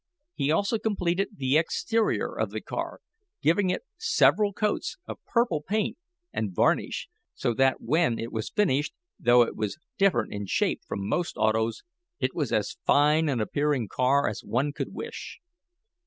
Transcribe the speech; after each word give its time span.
He 0.33 0.49
also 0.49 0.79
completed 0.79 1.29
the 1.37 1.59
exterior 1.59 2.33
of 2.35 2.49
the 2.49 2.63
auto, 2.71 2.97
giving 3.43 3.69
it 3.69 3.83
several 3.99 4.51
coats 4.51 4.97
of 5.05 5.23
purple 5.27 5.61
paint 5.61 5.95
and 6.33 6.55
varnish, 6.55 7.07
so 7.35 7.53
that 7.53 7.81
when 7.81 8.17
it 8.17 8.31
was 8.31 8.49
finished, 8.49 8.95
though 9.19 9.43
it 9.43 9.55
was 9.55 9.77
different 9.99 10.33
in 10.33 10.47
shape 10.47 10.81
from 10.87 11.07
most 11.07 11.37
autos, 11.37 11.83
it 12.19 12.33
was 12.33 12.51
as 12.51 12.77
fine 12.83 13.29
an 13.29 13.39
appearing 13.39 13.87
car 13.87 14.27
as 14.27 14.39
one 14.43 14.73
could 14.73 14.91
wish. 14.91 15.37